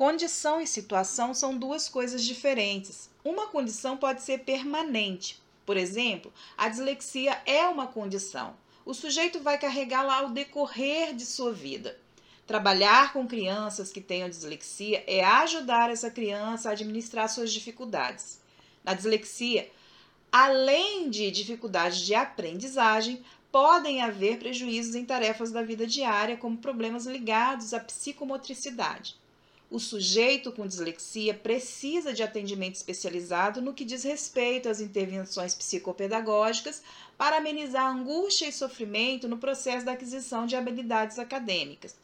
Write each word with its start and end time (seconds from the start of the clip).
Condição 0.00 0.62
e 0.62 0.66
situação 0.66 1.34
são 1.34 1.58
duas 1.58 1.86
coisas 1.86 2.24
diferentes. 2.24 3.10
Uma 3.22 3.48
condição 3.48 3.98
pode 3.98 4.22
ser 4.22 4.38
permanente. 4.38 5.38
Por 5.66 5.76
exemplo, 5.76 6.32
a 6.56 6.70
dislexia 6.70 7.38
é 7.44 7.68
uma 7.68 7.86
condição. 7.86 8.56
O 8.86 8.94
sujeito 8.94 9.40
vai 9.40 9.58
carregá-la 9.58 10.20
ao 10.20 10.30
decorrer 10.30 11.14
de 11.14 11.26
sua 11.26 11.52
vida. 11.52 11.98
Trabalhar 12.46 13.12
com 13.12 13.28
crianças 13.28 13.92
que 13.92 14.00
tenham 14.00 14.30
dislexia 14.30 15.04
é 15.06 15.22
ajudar 15.22 15.90
essa 15.90 16.10
criança 16.10 16.70
a 16.70 16.72
administrar 16.72 17.28
suas 17.28 17.52
dificuldades. 17.52 18.40
Na 18.82 18.94
dislexia, 18.94 19.70
além 20.32 21.10
de 21.10 21.30
dificuldades 21.30 21.98
de 21.98 22.14
aprendizagem, 22.14 23.22
podem 23.52 24.00
haver 24.00 24.38
prejuízos 24.38 24.94
em 24.94 25.04
tarefas 25.04 25.52
da 25.52 25.60
vida 25.60 25.86
diária, 25.86 26.38
como 26.38 26.56
problemas 26.56 27.04
ligados 27.04 27.74
à 27.74 27.80
psicomotricidade. 27.80 29.19
O 29.70 29.78
sujeito 29.78 30.50
com 30.50 30.66
dislexia 30.66 31.32
precisa 31.32 32.12
de 32.12 32.24
atendimento 32.24 32.74
especializado 32.74 33.62
no 33.62 33.72
que 33.72 33.84
diz 33.84 34.02
respeito 34.02 34.68
às 34.68 34.80
intervenções 34.80 35.54
psicopedagógicas 35.54 36.82
para 37.16 37.36
amenizar 37.36 37.86
angústia 37.86 38.48
e 38.48 38.52
sofrimento 38.52 39.28
no 39.28 39.38
processo 39.38 39.86
da 39.86 39.92
aquisição 39.92 40.44
de 40.44 40.56
habilidades 40.56 41.20
acadêmicas. 41.20 41.94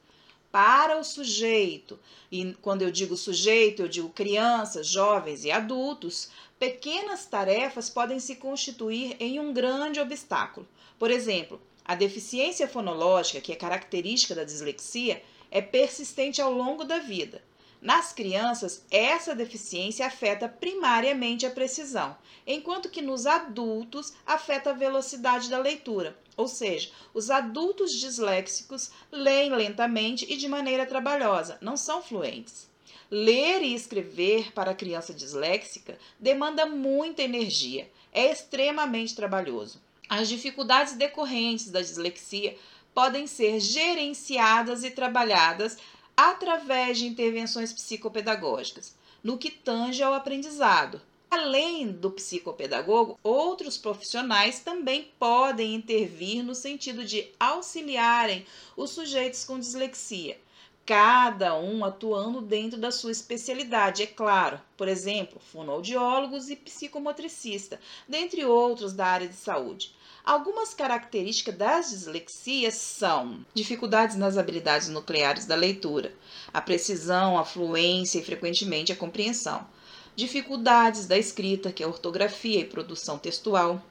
Para 0.52 0.96
o 0.96 1.02
sujeito, 1.02 1.98
e 2.30 2.54
quando 2.62 2.82
eu 2.82 2.90
digo 2.92 3.16
sujeito, 3.16 3.82
eu 3.82 3.88
digo 3.88 4.10
crianças, 4.10 4.86
jovens 4.86 5.44
e 5.44 5.50
adultos, 5.50 6.30
pequenas 6.60 7.26
tarefas 7.26 7.90
podem 7.90 8.20
se 8.20 8.36
constituir 8.36 9.16
em 9.18 9.40
um 9.40 9.52
grande 9.52 9.98
obstáculo. 9.98 10.68
Por 11.00 11.10
exemplo, 11.10 11.60
a 11.84 11.96
deficiência 11.96 12.68
fonológica, 12.68 13.40
que 13.40 13.50
é 13.50 13.56
característica 13.56 14.36
da 14.36 14.44
dislexia, 14.44 15.20
é 15.50 15.60
persistente 15.60 16.40
ao 16.40 16.52
longo 16.52 16.84
da 16.84 17.00
vida. 17.00 17.42
Nas 17.80 18.12
crianças, 18.12 18.84
essa 18.90 19.34
deficiência 19.34 20.06
afeta 20.06 20.48
primariamente 20.48 21.46
a 21.46 21.50
precisão, 21.50 22.16
enquanto 22.46 22.88
que 22.88 23.02
nos 23.02 23.26
adultos 23.26 24.12
afeta 24.26 24.70
a 24.70 24.74
velocidade 24.74 25.50
da 25.50 25.58
leitura. 25.58 26.16
Ou 26.36 26.48
seja, 26.48 26.90
os 27.14 27.30
adultos 27.30 27.92
disléxicos 27.92 28.90
leem 29.10 29.54
lentamente 29.54 30.26
e 30.30 30.36
de 30.36 30.48
maneira 30.48 30.86
trabalhosa, 30.86 31.58
não 31.60 31.76
são 31.76 32.02
fluentes. 32.02 32.68
Ler 33.10 33.62
e 33.62 33.74
escrever 33.74 34.52
para 34.52 34.72
a 34.72 34.74
criança 34.74 35.14
disléxica 35.14 35.96
demanda 36.18 36.66
muita 36.66 37.22
energia, 37.22 37.88
é 38.12 38.32
extremamente 38.32 39.14
trabalhoso. 39.14 39.80
As 40.08 40.28
dificuldades 40.28 40.94
decorrentes 40.94 41.70
da 41.70 41.80
dislexia 41.80 42.56
podem 42.94 43.26
ser 43.26 43.60
gerenciadas 43.60 44.82
e 44.82 44.90
trabalhadas 44.90 45.76
através 46.16 46.98
de 46.98 47.06
intervenções 47.06 47.72
psicopedagógicas, 47.72 48.96
no 49.22 49.36
que 49.36 49.50
tange 49.50 50.02
ao 50.02 50.14
aprendizado. 50.14 51.00
Além 51.30 51.90
do 51.90 52.10
psicopedagogo, 52.10 53.18
outros 53.22 53.76
profissionais 53.76 54.60
também 54.60 55.10
podem 55.18 55.74
intervir 55.74 56.42
no 56.42 56.54
sentido 56.54 57.04
de 57.04 57.28
auxiliarem 57.38 58.46
os 58.76 58.90
sujeitos 58.90 59.44
com 59.44 59.58
dislexia, 59.58 60.40
cada 60.86 61.58
um 61.58 61.84
atuando 61.84 62.40
dentro 62.40 62.78
da 62.78 62.92
sua 62.92 63.10
especialidade, 63.10 64.04
é 64.04 64.06
claro. 64.06 64.60
Por 64.76 64.86
exemplo, 64.86 65.40
fonoaudiólogos 65.50 66.48
e 66.48 66.54
psicomotricista, 66.54 67.80
dentre 68.08 68.44
outros 68.44 68.92
da 68.92 69.04
área 69.04 69.26
de 69.26 69.34
saúde. 69.34 69.92
Algumas 70.24 70.74
características 70.74 71.56
das 71.56 71.90
dislexias 71.90 72.74
são 72.74 73.44
dificuldades 73.52 74.14
nas 74.14 74.38
habilidades 74.38 74.88
nucleares 74.88 75.44
da 75.44 75.56
leitura, 75.56 76.14
a 76.54 76.60
precisão, 76.60 77.36
a 77.36 77.44
fluência 77.44 78.20
e 78.20 78.24
frequentemente 78.24 78.92
a 78.92 78.96
compreensão. 78.96 79.66
Dificuldades 80.14 81.06
da 81.06 81.18
escrita, 81.18 81.72
que 81.72 81.82
é 81.82 81.86
ortografia 81.86 82.60
e 82.60 82.64
produção 82.64 83.18
textual. 83.18 83.82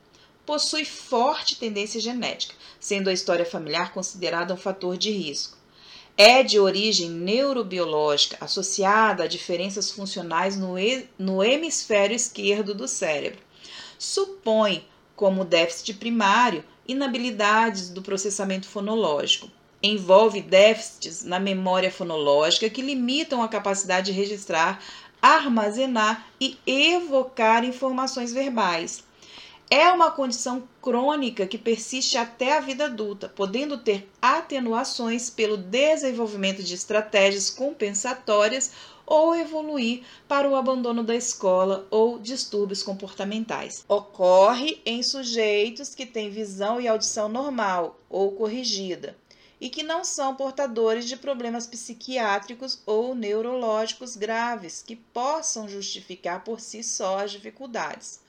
Possui 0.46 0.86
forte 0.86 1.58
tendência 1.58 2.00
genética, 2.00 2.56
sendo 2.80 3.10
a 3.10 3.14
história 3.14 3.46
familiar 3.46 3.94
considerada 3.94 4.54
um 4.54 4.58
fator 4.58 4.98
de 4.98 5.12
risco 5.12 5.55
é 6.18 6.44
de 6.44 6.60
origem 6.60 7.10
neurobiológica 7.10 8.38
associada 8.40 9.24
a 9.24 9.28
diferenças 9.28 9.92
funcionais 9.92 10.56
no, 10.58 10.76
no 11.20 11.44
hemisfério 11.44 12.16
esquerdo 12.16 12.74
do 12.74 12.88
cérebro. 12.88 13.40
Supõe, 13.98 14.86
como 15.16 15.44
déficit 15.44 15.94
primário, 15.96 16.64
inabilidades 16.88 17.90
do 17.90 18.02
processamento 18.02 18.68
fonológico. 18.68 19.50
Envolve 19.84 20.42
déficits 20.42 21.24
na 21.24 21.40
memória 21.40 21.92
fonológica 21.92 22.70
que 22.70 22.82
limitam 22.82 23.44
a 23.44 23.48
capacidade 23.48 24.12
de 24.12 24.18
registrar, 24.18 24.82
armazenar 25.22 26.28
e 26.40 26.58
evocar 26.66 27.64
informações 27.64 28.32
verbais. 28.32 29.04
É 29.70 29.90
uma 29.90 30.12
condição 30.12 30.70
crônica 30.80 31.48
que 31.48 31.58
persiste 31.58 32.20
até 32.20 32.56
a 32.56 32.60
vida 32.60 32.86
adulta, 32.86 33.28
podendo 33.28 33.80
ter 33.80 34.08
atenuações 34.22 35.32
pelo 35.32 35.58
desenvolvimento 35.58 36.62
de 36.62 36.76
estratégias 36.76 37.50
compensatórias 37.50 38.72
ou 39.08 39.36
evoluir 39.36 40.04
para 40.28 40.48
o 40.48 40.56
abandono 40.56 41.04
da 41.04 41.16
escola 41.16 41.88
ou 41.90 42.20
distúrbios 42.20 42.84
comportamentais. 42.84 43.84
Ocorre 43.88 44.80
em 44.86 45.02
sujeitos 45.02 45.96
que 45.96 46.06
têm 46.06 46.30
visão 46.30 46.80
e 46.80 46.88
audição 46.88 47.28
normal 47.28 48.00
ou 48.08 48.34
corrigida 48.34 49.18
e 49.60 49.70
que 49.70 49.82
não 49.82 50.04
são 50.04 50.36
portadores 50.36 51.08
de 51.08 51.18
problemas 51.18 51.66
psiquiátricos 51.66 52.84
ou 52.86 53.16
neurológicos 53.16 54.16
graves 54.16 54.84
que 54.86 54.96
possam 54.96 55.68
justificar 55.68 56.44
por 56.44 56.60
si 56.60 56.84
só 56.84 57.20
as 57.20 57.32
dificuldades. 57.32 58.24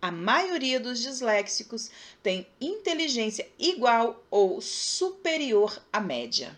A 0.00 0.12
maioria 0.12 0.78
dos 0.78 1.00
disléxicos 1.00 1.90
tem 2.22 2.46
inteligência 2.60 3.48
igual 3.58 4.24
ou 4.30 4.60
superior 4.60 5.82
à 5.92 5.98
média. 5.98 6.54